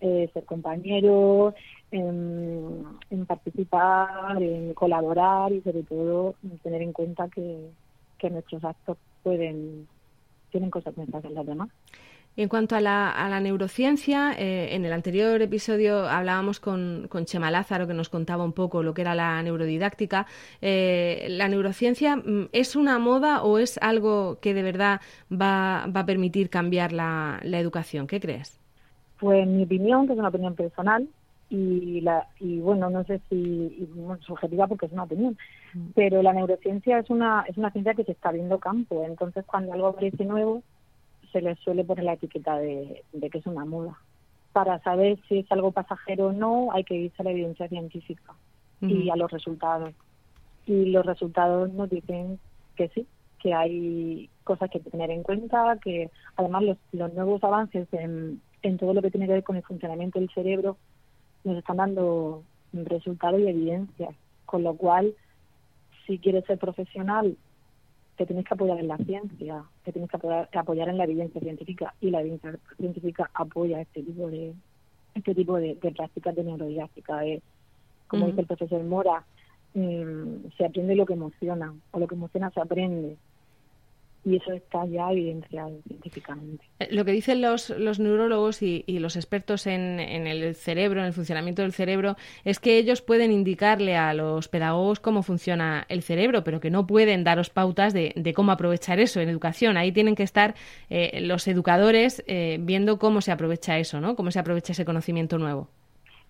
eh, 0.00 0.30
ser 0.32 0.44
compañero, 0.44 1.54
en, 1.90 2.84
en, 3.10 3.26
participar, 3.26 4.40
en 4.40 4.74
colaborar 4.74 5.52
y 5.52 5.60
sobre 5.62 5.82
todo 5.82 6.34
tener 6.62 6.82
en 6.82 6.92
cuenta 6.92 7.28
que, 7.28 7.70
que 8.18 8.30
nuestros 8.30 8.64
actos 8.64 8.96
pueden 9.22 9.86
tienen 10.50 10.70
consecuencias 10.70 11.24
en 11.24 11.34
los 11.34 11.46
demás. 11.46 11.68
En 12.36 12.48
cuanto 12.48 12.76
a 12.76 12.80
la, 12.80 13.10
a 13.10 13.28
la 13.28 13.40
neurociencia, 13.40 14.32
eh, 14.38 14.68
en 14.76 14.84
el 14.84 14.92
anterior 14.92 15.42
episodio 15.42 16.08
hablábamos 16.08 16.60
con, 16.60 17.08
con, 17.08 17.24
Chema 17.24 17.50
Lázaro, 17.50 17.88
que 17.88 17.94
nos 17.94 18.10
contaba 18.10 18.44
un 18.44 18.52
poco 18.52 18.84
lo 18.84 18.94
que 18.94 19.02
era 19.02 19.16
la 19.16 19.42
neurodidáctica. 19.42 20.24
Eh, 20.62 21.26
¿La 21.30 21.48
neurociencia 21.48 22.14
mm, 22.14 22.50
es 22.52 22.76
una 22.76 23.00
moda 23.00 23.42
o 23.42 23.58
es 23.58 23.76
algo 23.78 24.38
que 24.40 24.54
de 24.54 24.62
verdad 24.62 25.00
va, 25.32 25.86
va 25.88 26.00
a 26.00 26.06
permitir 26.06 26.48
cambiar 26.48 26.92
la, 26.92 27.40
la 27.42 27.58
educación? 27.58 28.06
¿Qué 28.06 28.20
crees? 28.20 28.60
Pues 29.18 29.44
mi 29.48 29.64
opinión, 29.64 30.06
que 30.06 30.12
es 30.12 30.18
una 30.20 30.28
opinión 30.28 30.54
personal, 30.54 31.08
y 31.50 32.00
la 32.02 32.28
y 32.38 32.60
bueno 32.60 32.90
no 32.90 33.04
sé 33.04 33.20
si 33.28 33.88
subjetiva 34.20 34.66
porque 34.66 34.86
es 34.86 34.92
una 34.92 35.04
opinión 35.04 35.38
mm. 35.72 35.88
pero 35.94 36.22
la 36.22 36.34
neurociencia 36.34 36.98
es 36.98 37.08
una 37.08 37.44
es 37.48 37.56
una 37.56 37.70
ciencia 37.70 37.94
que 37.94 38.04
se 38.04 38.12
está 38.12 38.32
viendo 38.32 38.58
campo 38.58 39.02
entonces 39.04 39.44
cuando 39.46 39.72
algo 39.72 39.86
aparece 39.86 40.26
nuevo 40.26 40.62
se 41.32 41.40
le 41.40 41.56
suele 41.56 41.84
poner 41.84 42.04
la 42.04 42.14
etiqueta 42.14 42.58
de, 42.58 43.04
que 43.30 43.38
es 43.38 43.46
una 43.46 43.64
moda. 43.64 43.98
Para 44.52 44.78
saber 44.80 45.18
si 45.28 45.40
es 45.40 45.52
algo 45.52 45.72
pasajero 45.72 46.28
o 46.28 46.32
no, 46.32 46.72
hay 46.72 46.84
que 46.84 46.94
irse 46.94 47.22
a 47.22 47.24
la 47.24 47.30
evidencia 47.30 47.68
científica 47.68 48.34
y 48.80 49.10
a 49.10 49.16
los 49.16 49.30
resultados. 49.30 49.94
Y 50.66 50.86
los 50.86 51.04
resultados 51.04 51.72
nos 51.72 51.90
dicen 51.90 52.38
que 52.76 52.88
sí, 52.90 53.06
que 53.40 53.54
hay 53.54 54.30
cosas 54.44 54.70
que 54.70 54.80
tener 54.80 55.10
en 55.10 55.22
cuenta, 55.22 55.78
que 55.82 56.10
además 56.36 56.62
los, 56.62 56.78
los 56.92 57.12
nuevos 57.14 57.42
avances 57.44 57.86
en, 57.92 58.40
en 58.62 58.78
todo 58.78 58.94
lo 58.94 59.02
que 59.02 59.10
tiene 59.10 59.26
que 59.26 59.34
ver 59.34 59.44
con 59.44 59.56
el 59.56 59.62
funcionamiento 59.62 60.18
del 60.18 60.30
cerebro 60.30 60.76
nos 61.44 61.56
están 61.58 61.78
dando 61.78 62.42
resultados 62.72 63.40
y 63.40 63.48
evidencias. 63.48 64.14
Con 64.46 64.62
lo 64.62 64.74
cual, 64.74 65.14
si 66.06 66.18
quieres 66.18 66.44
ser 66.46 66.58
profesional 66.58 67.36
te 68.16 68.26
tienes 68.26 68.44
que 68.44 68.54
apoyar 68.54 68.80
en 68.80 68.88
la 68.88 68.96
ciencia, 68.96 69.62
te 69.84 69.92
tienes 69.92 70.10
que 70.10 70.58
apoyar, 70.58 70.88
en 70.88 70.98
la 70.98 71.04
evidencia 71.04 71.40
científica 71.40 71.94
y 72.00 72.10
la 72.10 72.20
evidencia 72.20 72.58
científica 72.76 73.30
apoya 73.32 73.80
este 73.80 74.02
tipo 74.02 74.28
de 74.28 74.54
este 75.14 75.34
tipo 75.36 75.56
de, 75.56 75.76
prácticas 75.76 76.34
de 76.34 76.42
neurodidáctica. 76.42 77.20
como 78.08 78.26
dice 78.26 78.40
el 78.40 78.46
profesor 78.48 78.82
Mora, 78.82 79.24
mm, 79.74 80.50
se 80.56 80.64
aprende 80.64 80.96
lo 80.96 81.06
que 81.06 81.12
emociona 81.12 81.72
o 81.92 82.00
lo 82.00 82.08
que 82.08 82.16
emociona 82.16 82.50
se 82.50 82.60
aprende 82.60 83.16
y 84.24 84.36
eso 84.36 84.52
está 84.52 84.84
ya 84.86 85.10
evidenciado 85.12 85.80
científicamente. 85.86 86.64
Eh, 86.80 86.88
lo 86.90 87.04
que 87.04 87.12
dicen 87.12 87.40
los, 87.40 87.70
los 87.70 87.98
neurólogos 87.98 88.62
y, 88.62 88.84
los 88.98 89.16
expertos 89.16 89.66
en, 89.66 90.00
en, 90.00 90.26
el 90.26 90.54
cerebro, 90.54 91.00
en 91.00 91.06
el 91.06 91.12
funcionamiento 91.12 91.62
del 91.62 91.72
cerebro, 91.72 92.16
es 92.44 92.58
que 92.58 92.78
ellos 92.78 93.00
pueden 93.00 93.32
indicarle 93.32 93.96
a 93.96 94.12
los 94.14 94.48
pedagogos 94.48 95.00
cómo 95.00 95.22
funciona 95.22 95.86
el 95.88 96.02
cerebro, 96.02 96.44
pero 96.44 96.60
que 96.60 96.70
no 96.70 96.86
pueden 96.86 97.24
daros 97.24 97.50
pautas 97.50 97.92
de, 97.92 98.12
de 98.16 98.34
cómo 98.34 98.52
aprovechar 98.52 99.00
eso 99.00 99.20
en 99.20 99.28
educación. 99.28 99.76
Ahí 99.76 99.92
tienen 99.92 100.14
que 100.14 100.24
estar 100.24 100.54
eh, 100.90 101.20
los 101.22 101.46
educadores 101.48 102.22
eh, 102.26 102.58
viendo 102.60 102.98
cómo 102.98 103.20
se 103.20 103.32
aprovecha 103.32 103.78
eso, 103.78 104.00
¿no? 104.00 104.16
Cómo 104.16 104.30
se 104.30 104.38
aprovecha 104.38 104.72
ese 104.72 104.84
conocimiento 104.84 105.38
nuevo. 105.38 105.68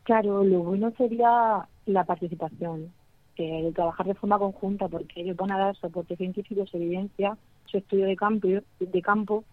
Claro, 0.04 0.42
lo 0.44 0.60
bueno 0.60 0.92
sería 0.96 1.66
la 1.86 2.04
participación, 2.04 2.92
el 3.38 3.74
trabajar 3.74 4.06
de 4.06 4.14
forma 4.14 4.38
conjunta, 4.38 4.88
porque 4.88 5.20
ellos 5.20 5.36
van 5.36 5.52
a 5.52 5.58
dar 5.58 5.76
soporte 5.76 6.16
científico, 6.16 6.64
evidencia 6.72 7.36
su 7.66 7.78
estudio 7.78 8.06
de 8.06 8.16
campo, 8.16 8.48
de 8.80 9.02
campo 9.02 9.44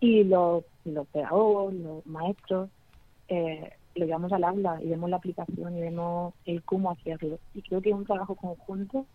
y 0.00 0.24
los, 0.24 0.64
los 0.84 1.06
pedagogos, 1.08 1.72
los 1.74 2.06
maestros, 2.06 2.68
eh, 3.28 3.70
lo 3.94 4.06
llevamos 4.06 4.32
al 4.32 4.44
aula 4.44 4.82
y 4.82 4.88
vemos 4.88 5.08
la 5.08 5.16
aplicación 5.16 5.76
y 5.76 5.80
vemos 5.80 6.34
el 6.44 6.62
cómo 6.62 6.90
hacerlo. 6.90 7.38
Y 7.54 7.62
creo 7.62 7.80
que 7.80 7.92
un 7.92 8.04
trabajo 8.04 8.34
conjunto 8.34 9.06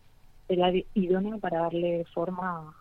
sería 0.48 0.72
idóneo 0.94 1.38
para 1.40 1.60
darle 1.60 2.06
forma 2.14 2.74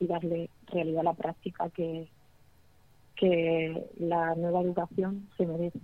y 0.00 0.06
darle 0.06 0.50
realidad 0.66 1.00
a 1.00 1.04
la 1.04 1.14
práctica 1.14 1.70
que, 1.70 2.08
que 3.16 3.86
la 3.98 4.34
nueva 4.34 4.60
educación 4.60 5.28
se 5.36 5.46
merece. 5.46 5.80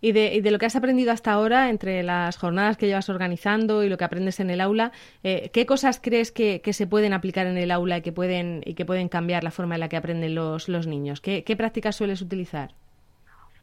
Y, 0.00 0.12
de, 0.12 0.50
lo 0.50 0.58
que 0.58 0.66
has 0.66 0.76
aprendido 0.76 1.12
hasta 1.12 1.32
ahora, 1.32 1.70
entre 1.70 2.02
las 2.02 2.36
jornadas 2.36 2.76
que 2.76 2.86
llevas 2.86 3.08
organizando 3.08 3.84
y 3.84 3.88
lo 3.88 3.96
que 3.96 4.04
aprendes 4.04 4.40
en 4.40 4.50
el 4.50 4.60
aula, 4.60 4.92
eh, 5.22 5.50
¿qué 5.52 5.66
cosas 5.66 6.00
crees 6.02 6.32
que, 6.32 6.60
se 6.68 6.86
pueden 6.86 7.12
aplicar 7.12 7.46
en 7.46 7.56
el 7.56 7.70
aula 7.70 7.98
y 7.98 8.02
que 8.02 8.12
pueden, 8.12 8.62
y 8.64 8.74
que 8.74 8.84
pueden 8.84 9.08
cambiar 9.08 9.44
la 9.44 9.50
forma 9.50 9.74
en 9.74 9.80
la 9.80 9.88
que 9.88 9.96
aprenden 9.96 10.34
los, 10.34 10.68
los 10.68 10.86
niños? 10.86 11.20
¿Qué, 11.20 11.42
prácticas 11.56 11.96
sueles 11.96 12.22
utilizar? 12.22 12.72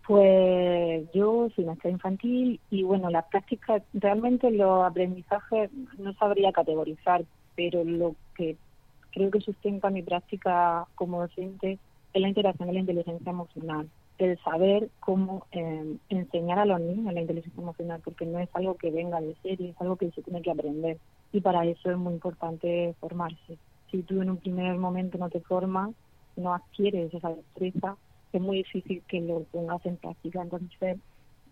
Pues 0.08 1.12
yo 1.14 1.50
soy 1.56 1.66
maestra 1.66 1.90
infantil 1.90 2.60
y 2.70 2.84
bueno, 2.84 3.10
las 3.10 3.26
prácticas, 3.26 3.82
realmente 3.94 4.52
los 4.52 4.86
aprendizajes 4.86 5.72
no 5.98 6.14
sabría 6.14 6.52
categorizar, 6.52 7.26
pero 7.56 7.84
lo 7.84 8.16
que 8.36 8.56
creo 9.12 9.32
que 9.32 9.42
sustenta 9.42 9.90
mi 9.90 10.04
práctica 10.04 10.86
como 10.96 11.22
docente 11.22 11.80
es 12.14 12.22
la 12.22 12.28
interacción 12.28 12.68
de 12.68 12.74
la 12.74 12.80
inteligencia 12.82 13.30
emocional 13.30 13.90
el 14.18 14.38
saber 14.44 14.90
cómo 15.00 15.46
eh, 15.52 15.98
enseñar 16.10 16.60
a 16.60 16.66
los 16.66 16.80
niños 16.80 17.14
la 17.14 17.22
inteligencia 17.22 17.62
emocional, 17.62 18.02
porque 18.04 18.26
no 18.26 18.40
es 18.40 18.50
algo 18.54 18.76
que 18.76 18.92
venga 18.92 19.20
de 19.20 19.36
serie, 19.44 19.70
es 19.70 19.82
algo 19.82 19.98
que 19.98 20.12
se 20.12 20.22
tiene 20.22 20.42
que 20.42 20.52
aprender. 20.52 20.98
Y 21.32 21.42
para 21.42 21.66
eso 21.66 21.92
es 21.92 21.98
muy 21.98 22.14
importante 22.14 22.96
formarse. 23.00 23.58
Si 23.92 24.04
tú 24.04 24.22
en 24.22 24.30
un 24.30 24.38
primer 24.38 24.78
momento 24.78 25.18
no 25.18 25.30
te 25.30 25.42
formas, 25.42 25.92
no 26.36 26.54
adquieres 26.54 27.14
esa 27.14 27.30
destreza, 27.30 27.98
es 28.32 28.42
muy 28.42 28.58
difícil 28.58 29.02
que 29.08 29.22
lo 29.22 29.44
pongas 29.44 29.86
en 29.86 29.98
práctica. 29.98 30.42
Entonces, 30.42 30.98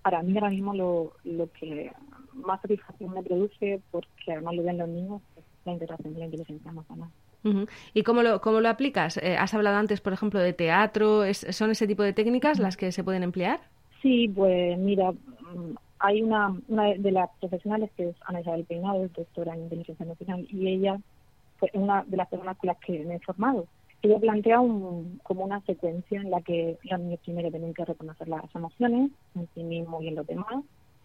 para 0.02 0.22
mí 0.22 0.34
ahora 0.34 0.50
mismo 0.50 0.74
lo, 0.74 1.14
lo 1.24 1.52
que 1.52 1.92
más 2.34 2.62
satisfacción 2.62 3.14
me 3.14 3.24
produce, 3.24 3.82
porque 3.92 4.32
además 4.32 4.56
lo 4.56 4.64
ven 4.64 4.78
los 4.78 4.90
niños, 4.90 5.22
es 5.38 5.44
la 5.66 5.74
interacción 5.74 6.14
de 6.14 6.20
la 6.20 6.26
inteligencia 6.26 6.72
emocional. 6.72 7.10
¿Y 7.94 8.04
cómo 8.04 8.24
lo, 8.24 8.42
cómo 8.42 8.62
lo 8.62 8.70
aplicas? 8.70 9.18
Eh, 9.18 9.36
has 9.38 9.54
hablado 9.54 9.78
antes, 9.78 10.02
por 10.02 10.14
ejemplo, 10.14 10.40
de 10.40 10.54
teatro. 10.54 11.24
¿Son 11.34 11.72
ese 11.72 11.88
tipo 11.88 12.04
de 12.04 12.14
técnicas 12.14 12.60
las 12.60 12.78
que 12.78 12.92
se 12.92 13.04
pueden 13.04 13.24
emplear? 13.24 13.60
Sí, 14.02 14.28
pues 14.28 14.78
mira, 14.78 15.12
mm, 15.12 15.76
hay 16.00 16.22
una, 16.22 16.56
una 16.68 16.94
de 16.94 17.12
las 17.12 17.30
profesionales 17.40 17.90
que 17.96 18.10
es 18.10 18.16
Ana 18.26 18.42
Isabel 18.42 18.66
Peinado, 18.66 19.08
doctora 19.08 19.54
en 19.54 19.64
inteligencia 19.64 20.04
emocional, 20.04 20.46
y 20.50 20.68
ella 20.68 21.00
fue 21.58 21.70
una 21.74 22.04
de 22.04 22.18
las 22.18 22.28
personas 22.28 22.58
con 22.58 22.68
las 22.68 22.78
que 22.80 23.00
me 23.00 23.16
he 23.16 23.20
formado. 23.20 23.66
Ella 24.02 24.20
plantea 24.20 24.60
un, 24.60 25.22
como 25.24 25.46
una 25.46 25.62
secuencia 25.62 26.20
en 26.20 26.30
la 26.30 26.42
que 26.42 26.78
los 26.84 27.00
niños 27.00 27.22
primero 27.24 27.50
tienen 27.50 27.74
que 27.74 27.86
reconocer 27.86 28.28
las 28.28 28.54
emociones 28.54 29.12
en 29.34 29.48
sí 29.56 29.64
mismos 29.64 30.04
y 30.04 30.10
en 30.10 30.16
los 30.16 30.28
demás. 30.28 30.64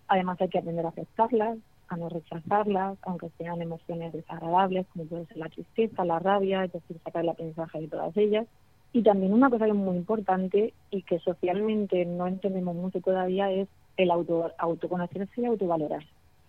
Además 0.09 0.41
hay 0.41 0.49
que 0.49 0.59
aprender 0.59 0.85
a 0.85 0.89
aceptarlas, 0.89 1.59
a 1.89 1.97
no 1.97 2.09
rechazarlas, 2.09 2.99
aunque 3.03 3.31
sean 3.39 3.63
emociones 3.63 4.13
desagradables, 4.13 4.87
como 4.93 5.07
puede 5.07 5.27
ser 5.27 5.37
la 5.39 5.49
tristeza, 5.49 6.05
la 6.05 6.19
rabia, 6.19 6.65
es 6.65 6.73
decir, 6.73 6.99
sacar 7.05 7.23
el 7.23 7.31
aprendizaje 7.31 7.81
de 7.81 7.89
todas 7.89 8.17
ellas. 8.17 8.47
Y 8.93 9.03
también 9.03 9.33
una 9.33 9.51
cosa 9.51 9.65
que 9.65 9.71
es 9.71 9.77
muy 9.77 9.97
importante 9.97 10.73
y 10.91 11.03
que 11.03 11.19
socialmente 11.21 12.05
no 12.05 12.27
entendemos 12.27 12.75
mucho 12.75 13.01
todavía 13.01 13.51
es 13.51 13.69
el 13.97 14.11
auto, 14.11 14.53
autoconocerse 14.59 15.41
y 15.41 15.45
autovalorar. 15.45 16.05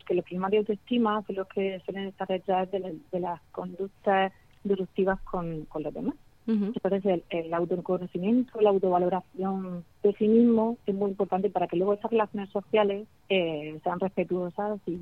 Que 0.05 0.15
los 0.15 0.25
primas 0.25 0.51
de 0.51 0.60
autoestima 0.60 1.24
son 1.27 1.36
los 1.36 1.48
que 1.48 1.79
suelen 1.86 2.08
estar 2.08 2.27
detrás 2.27 2.69
de, 2.72 3.00
las 3.19 3.41
conductas 3.51 4.31
disruptivas 4.63 5.19
con 5.22 5.67
los 5.74 5.93
demás. 5.93 6.15
Entonces, 6.49 7.05
el, 7.05 7.23
el, 7.29 7.53
autoconocimiento, 7.53 8.59
la 8.59 8.71
autovaloración 8.71 9.83
de 10.01 10.13
sí 10.13 10.27
mismo 10.27 10.77
es 10.87 10.95
muy 10.95 11.11
importante 11.11 11.49
para 11.49 11.67
que 11.67 11.77
luego 11.77 11.93
esas 11.93 12.09
relaciones 12.09 12.49
sociales 12.49 13.07
eh, 13.29 13.79
sean 13.83 13.99
respetuosas 13.99 14.79
y, 14.87 14.97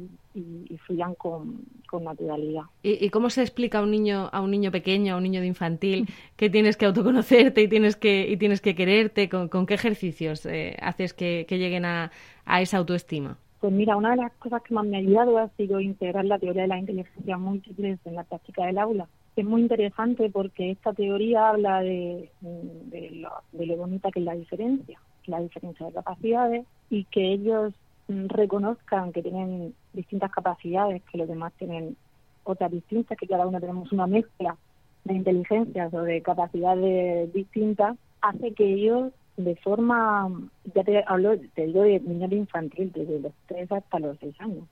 fluyan 0.86 1.16
con, 1.16 1.66
naturalidad. 2.02 2.64
¿Y, 2.84 3.10
cómo 3.10 3.30
se 3.30 3.42
explica 3.42 3.80
a 3.80 3.84
un 3.84 3.92
niño, 3.92 4.30
a 4.32 4.42
un 4.42 4.52
niño 4.52 4.72
pequeño, 4.72 5.14
a 5.14 5.18
un 5.18 5.24
niño 5.24 5.40
de 5.40 5.48
infantil, 5.48 6.08
que 6.36 6.50
tienes 6.50 6.76
que 6.76 6.86
autoconocerte 6.86 7.62
y 7.62 7.68
tienes 7.68 7.96
que, 7.96 8.28
y 8.30 8.38
tienes 8.38 8.60
que 8.60 8.76
quererte? 8.76 9.30
¿Con, 9.30 9.66
qué 9.66 9.74
ejercicios 9.74 10.46
eh, 10.46 10.76
haces 10.82 11.14
que, 11.14 11.46
lleguen 11.50 11.86
a, 11.86 12.12
a 12.46 12.62
esa 12.62 12.78
autoestima? 12.78 13.38
Pues 13.62 13.74
mira, 13.74 13.96
una 13.96 14.12
de 14.12 14.18
las 14.18 14.34
cosas 14.34 14.62
que 14.62 14.74
más 14.74 14.86
me 14.86 14.98
ha 14.98 15.00
ayudado 15.00 15.38
ha 15.38 15.50
sido 15.58 15.80
integrar 15.80 16.26
la 16.26 16.38
teoría 16.38 16.64
de 16.64 16.68
la 16.68 16.78
inteligencia 16.78 17.38
múltiple 17.38 17.98
en 18.04 18.16
la 18.16 18.24
práctica 18.24 18.66
del 18.66 18.78
aula 18.78 19.08
es 19.42 19.48
muy 19.48 19.62
interesante 19.62 20.30
porque 20.30 20.72
esta 20.72 20.94
teoría 20.94 21.50
habla 21.50 21.82
de, 21.82 22.30
lo, 22.42 23.78
bonita 23.78 24.12
que 24.12 24.20
es 24.20 24.26
la 24.26 24.36
diferencia, 24.36 25.00
la 25.26 25.40
diferencia 25.40 25.86
de 25.86 25.94
capacidades 25.94 26.66
y 26.90 27.04
que 27.06 27.34
ellos 27.34 27.74
mm, 28.08 28.28
reconozcan 28.28 29.12
que 29.12 29.22
tienen 29.22 29.74
distintas 29.94 30.32
capacidades, 30.32 31.04
que 31.12 31.18
los 31.18 31.28
demás 31.28 31.54
tienen 31.58 31.96
otras 32.44 32.72
distintas, 32.72 33.18
que 33.18 33.28
cada 33.28 33.46
uno 33.46 33.60
tenemos 33.60 33.92
una 33.92 34.08
mezcla 34.08 34.58
de 35.04 35.14
inteligencias 35.14 35.94
o 35.94 36.02
de 36.02 36.22
capacidades 36.22 37.32
distintas, 37.34 37.98
hace 38.22 38.54
que 38.54 38.74
ellos 38.74 39.14
de 39.38 39.56
forma, 39.58 40.30
ya 40.74 40.84
te 40.84 41.04
hablo, 41.06 41.38
te 41.54 41.68
digo 41.68 41.84
de 41.84 42.00
niños 42.00 42.32
infantil, 42.32 42.92
desde 42.92 43.20
los 43.20 43.34
3 43.46 43.72
hasta 43.72 44.00
los 44.00 44.18
6 44.20 44.42
años, 44.42 44.64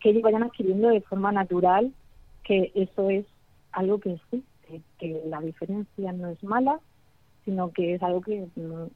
que 0.00 0.10
ellos 0.10 0.22
vayan 0.22 0.44
adquiriendo 0.44 0.88
de 0.88 1.00
forma 1.00 1.32
natural 1.32 1.92
que 2.44 2.70
eso 2.74 3.10
es 3.10 3.24
algo 3.74 3.98
que 4.00 4.18
sí, 4.30 4.42
que, 4.98 5.20
la 5.26 5.40
diferencia 5.40 6.12
no 6.12 6.28
es 6.28 6.42
mala, 6.42 6.80
sino 7.44 7.70
que 7.72 7.94
es 7.94 8.02
algo 8.02 8.20
que 8.20 8.46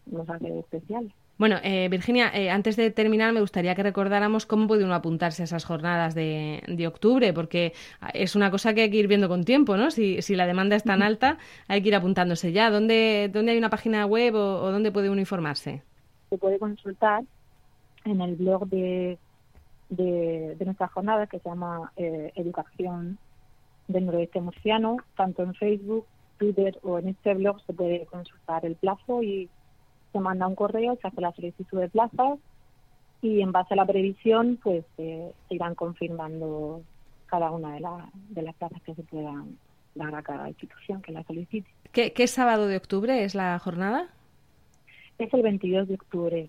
nos 0.06 0.28
hace 0.28 0.58
especial. 0.58 1.12
Bueno, 1.38 1.56
eh, 1.62 1.88
Virginia, 1.88 2.32
eh, 2.34 2.50
antes 2.50 2.74
de 2.74 2.90
terminar, 2.90 3.32
me 3.32 3.40
gustaría 3.40 3.76
que 3.76 3.84
recordáramos 3.84 4.44
cómo 4.44 4.66
puede 4.66 4.84
uno 4.84 4.94
apuntarse 4.94 5.42
a 5.42 5.44
esas 5.44 5.64
jornadas 5.64 6.16
de, 6.16 6.84
octubre, 6.88 7.32
porque 7.32 7.74
es 8.12 8.34
una 8.34 8.50
cosa 8.50 8.74
que 8.74 8.82
hay 8.82 8.90
que 8.90 8.96
ir 8.96 9.06
viendo 9.06 9.28
con 9.28 9.44
tiempo, 9.44 9.76
¿no? 9.76 9.92
Si, 9.92 10.20
si 10.20 10.34
la 10.34 10.46
demanda 10.46 10.74
es 10.74 10.82
tan 10.82 11.00
alta, 11.00 11.38
hay 11.68 11.80
que 11.80 11.88
ir 11.88 11.94
apuntándose 11.94 12.50
ya. 12.50 12.70
¿Dónde, 12.70 13.30
dónde 13.32 13.52
hay 13.52 13.58
una 13.58 13.70
página 13.70 14.04
web 14.04 14.34
o, 14.34 14.72
dónde 14.72 14.90
puede 14.90 15.10
uno 15.10 15.20
informarse? 15.20 15.82
Se 16.28 16.38
puede 16.38 16.58
consultar 16.58 17.22
en 18.04 18.20
el 18.20 18.34
blog 18.34 18.66
de, 18.68 19.16
de, 19.90 20.56
nuestra 20.64 20.88
jornada, 20.88 21.28
que 21.28 21.38
se 21.38 21.48
llama 21.48 21.92
eh, 21.96 22.32
Educación 22.34 23.16
del 23.88 24.06
noroeste 24.06 24.40
murciano, 24.40 24.98
tanto 25.16 25.42
en 25.42 25.54
Facebook, 25.54 26.06
Twitter 26.38 26.78
o 26.82 26.98
en 26.98 27.08
este 27.08 27.34
blog 27.34 27.60
se 27.66 27.72
puede 27.72 28.06
consultar 28.06 28.64
el 28.64 28.76
plazo 28.76 29.22
y 29.22 29.48
se 30.12 30.20
manda 30.20 30.46
un 30.46 30.54
correo, 30.54 30.96
se 31.00 31.08
hace 31.08 31.20
la 31.20 31.32
solicitud 31.32 31.80
de 31.80 31.88
plazas 31.88 32.38
y 33.20 33.40
en 33.40 33.52
base 33.52 33.74
a 33.74 33.76
la 33.76 33.86
previsión 33.86 34.58
pues 34.62 34.84
se 34.96 35.32
irán 35.50 35.74
confirmando 35.74 36.82
cada 37.26 37.50
una 37.50 37.74
de, 37.74 37.84
de 38.30 38.42
las 38.42 38.54
plazas 38.54 38.80
que 38.82 38.94
se 38.94 39.02
puedan 39.02 39.58
dar 39.94 40.14
a 40.14 40.22
cada 40.22 40.48
institución 40.48 41.02
que 41.02 41.12
la 41.12 41.24
solicite. 41.24 41.68
¿Qué, 41.92 42.12
qué 42.12 42.26
sábado 42.26 42.66
de 42.66 42.76
octubre 42.76 43.24
es 43.24 43.34
la 43.34 43.58
jornada? 43.58 44.08
Es 45.18 45.34
el 45.34 45.42
22 45.42 45.88
de 45.88 45.94
octubre, 45.94 46.48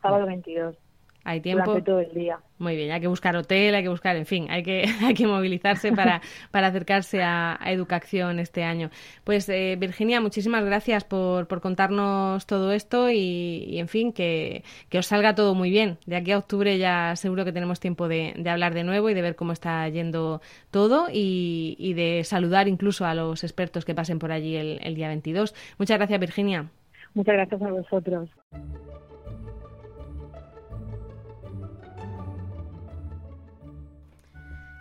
sábado 0.00 0.26
22. 0.26 0.76
Hay 1.24 1.40
tiempo. 1.40 1.82
todo 1.82 2.00
el 2.00 2.12
día. 2.12 2.38
Muy 2.58 2.76
bien, 2.76 2.92
hay 2.92 3.00
que 3.00 3.08
buscar 3.08 3.34
hotel, 3.34 3.74
hay 3.74 3.82
que 3.82 3.88
buscar, 3.88 4.14
en 4.14 4.26
fin, 4.26 4.46
hay 4.50 4.62
que, 4.62 4.84
hay 5.02 5.14
que 5.14 5.26
movilizarse 5.26 5.90
para, 5.92 6.20
para 6.50 6.68
acercarse 6.68 7.22
a, 7.22 7.58
educación 7.64 8.38
este 8.38 8.62
año. 8.62 8.90
Pues 9.24 9.48
eh, 9.48 9.76
Virginia, 9.78 10.20
muchísimas 10.20 10.64
gracias 10.64 11.02
por, 11.02 11.46
por 11.46 11.60
contarnos 11.60 12.46
todo 12.46 12.72
esto 12.72 13.10
y, 13.10 13.78
en 13.78 13.88
fin, 13.88 14.12
que, 14.12 14.62
que, 14.90 14.98
os 14.98 15.06
salga 15.06 15.34
todo 15.34 15.54
muy 15.54 15.70
bien. 15.70 15.98
De 16.06 16.16
aquí 16.16 16.32
a 16.32 16.38
octubre 16.38 16.76
ya 16.78 17.16
seguro 17.16 17.44
que 17.44 17.52
tenemos 17.52 17.80
tiempo 17.80 18.06
de, 18.06 18.34
de 18.36 18.50
hablar 18.50 18.74
de 18.74 18.84
nuevo 18.84 19.08
y 19.08 19.14
de 19.14 19.22
ver 19.22 19.34
cómo 19.34 19.52
está 19.52 19.88
yendo 19.88 20.42
todo 20.70 21.08
y, 21.10 21.74
y, 21.78 21.94
de 21.94 22.22
saludar 22.24 22.68
incluso 22.68 23.06
a 23.06 23.14
los 23.14 23.44
expertos 23.44 23.84
que 23.84 23.94
pasen 23.94 24.18
por 24.18 24.30
allí 24.30 24.56
el, 24.56 24.78
el 24.82 24.94
día 24.94 25.08
22. 25.08 25.54
Muchas 25.78 25.96
gracias, 25.96 26.20
Virginia. 26.20 26.68
Muchas 27.14 27.34
gracias 27.34 27.62
a 27.62 27.70
vosotros. 27.70 28.28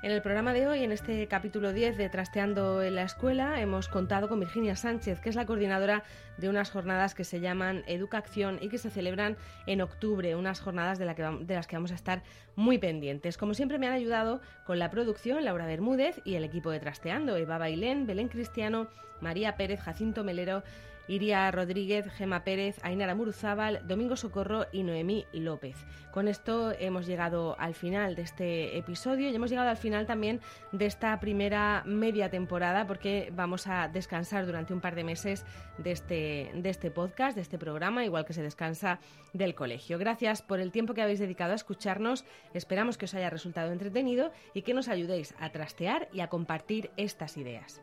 En 0.03 0.12
el 0.12 0.22
programa 0.22 0.51
de 0.51 0.67
hoy, 0.67 0.83
en 0.83 0.91
este 0.91 1.25
capítulo 1.29 1.72
10 1.72 1.95
de 1.95 2.10
Trasteando 2.10 2.83
en 2.83 2.95
la 2.95 3.03
Escuela, 3.03 3.62
hemos 3.62 3.88
contado 3.88 4.27
con 4.27 4.38
Virginia 4.38 4.75
Sánchez, 4.75 5.22
que 5.22 5.29
es 5.29 5.36
la 5.38 5.45
coordinadora 5.45 6.03
de 6.38 6.50
unas 6.50 6.72
jornadas 6.72 7.15
que 7.15 7.24
se 7.24 7.39
llaman 7.39 7.86
Educación 7.88 8.60
y 8.62 8.67
que 8.67 8.77
se 8.77 8.89
celebran 8.89 9.38
en 9.65 9.79
octubre, 9.79 10.36
unas 10.36 10.60
jornadas 10.60 11.00
de, 11.00 11.05
de 11.05 11.55
las 11.55 11.67
que 11.67 11.77
vamos 11.77 11.93
a 11.93 11.95
estar 11.95 12.22
muy 12.57 12.79
pendientes. 12.79 13.38
Como 13.38 13.53
siempre 13.53 13.79
me 13.79 13.88
han 13.88 13.93
ayudado 13.93 14.41
con 14.65 14.77
la 14.77 14.89
producción 14.89 15.45
Laura 15.45 15.67
Bermúdez 15.67 16.19
y 16.25 16.36
el 16.36 16.43
equipo 16.43 16.69
de 16.69 16.81
Trasteando, 16.81 17.38
Eva 17.38 17.57
Bailén, 17.57 18.05
Belén 18.05 18.27
Cristiano, 18.27 18.89
María 19.22 19.55
Pérez, 19.55 19.79
Jacinto 19.79 20.25
Melero 20.25 20.63
Iria 21.07 21.50
Rodríguez, 21.51 22.10
Gema 22.12 22.43
Pérez, 22.43 22.77
Ainara 22.83 23.15
Muruzábal, 23.15 23.81
Domingo 23.88 24.15
Socorro 24.15 24.65
y 24.72 24.83
Noemí 24.83 25.25
López. 25.33 25.75
Con 26.12 26.27
esto 26.27 26.72
hemos 26.79 27.05
llegado 27.05 27.55
al 27.60 27.74
final 27.74 28.15
de 28.15 28.22
este 28.22 28.77
episodio 28.77 29.29
y 29.29 29.36
hemos 29.36 29.50
llegado 29.50 29.69
al 29.69 29.77
final 29.77 30.05
también 30.05 30.41
de 30.72 30.86
esta 30.86 31.19
primera 31.19 31.83
media 31.86 32.29
temporada 32.29 32.88
porque 32.88 33.31
vamos 33.36 33.67
a 33.67 33.88
descansar 33.88 34.45
durante 34.45 34.74
un 34.74 34.81
par 34.81 34.95
de 34.95 35.03
meses 35.03 35.45
de 35.77 35.91
este, 35.91 36.51
de 36.53 36.69
este 36.69 36.91
podcast, 36.91 37.36
de 37.36 37.41
este 37.41 37.57
programa, 37.57 38.05
igual 38.05 38.25
que 38.25 38.33
se 38.33 38.43
descansa 38.43 39.00
del 39.33 39.55
colegio. 39.55 39.98
Gracias 39.98 40.41
por 40.41 40.60
el 40.60 40.72
tiempo 40.72 40.93
que 40.93 41.01
habéis 41.01 41.19
dedicado 41.19 41.53
a 41.53 41.55
escucharnos. 41.55 42.25
Esperamos 42.53 42.98
que 42.98 43.05
os 43.05 43.13
haya 43.13 43.29
resultado 43.29 43.72
entretenido 43.72 44.31
y 44.53 44.62
que 44.62 44.74
nos 44.74 44.88
ayudéis 44.88 45.33
a 45.39 45.50
trastear 45.50 46.07
y 46.13 46.22
a 46.22 46.27
compartir 46.27 46.91
estas 46.95 47.38
ideas. 47.38 47.81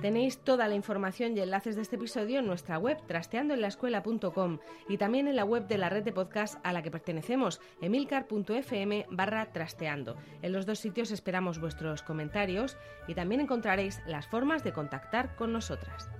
Tenéis 0.00 0.38
toda 0.38 0.68
la 0.68 0.74
información 0.74 1.36
y 1.36 1.40
enlaces 1.40 1.74
de 1.74 1.82
este 1.82 1.96
episodio 1.96 2.40
en 2.40 2.46
nuestra 2.46 2.78
web 2.78 2.98
trasteandoenlaescuela.com 3.06 4.58
y 4.88 4.98
también 4.98 5.26
en 5.26 5.36
la 5.36 5.44
web 5.44 5.66
de 5.66 5.78
la 5.78 5.88
red 5.88 6.04
de 6.04 6.12
podcast 6.12 6.58
a 6.64 6.72
la 6.72 6.82
que 6.82 6.90
pertenecemos, 6.90 7.60
emilcar.fm 7.80 9.06
barra 9.10 9.52
trasteando. 9.52 10.16
En 10.42 10.52
los 10.52 10.66
dos 10.66 10.80
sitios 10.80 11.10
esperamos 11.10 11.60
vuestros 11.60 12.02
comentarios 12.02 12.76
y 13.08 13.14
también 13.14 13.40
encontraréis 13.40 14.00
las 14.06 14.26
formas 14.26 14.62
de 14.64 14.72
contactar 14.72 15.34
con 15.34 15.52
nosotras. 15.52 16.10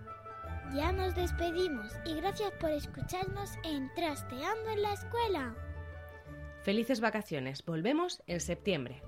Ya 0.75 0.91
nos 0.93 1.15
despedimos 1.15 1.93
y 2.05 2.15
gracias 2.15 2.53
por 2.53 2.71
escucharnos 2.71 3.51
en 3.63 3.93
Trasteando 3.95 4.71
en 4.71 4.83
la 4.83 4.93
Escuela. 4.95 5.55
Felices 6.63 7.01
vacaciones, 7.01 7.65
volvemos 7.65 8.23
en 8.27 8.41
septiembre. 8.41 9.03